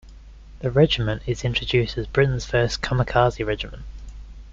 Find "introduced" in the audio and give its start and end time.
1.45-1.95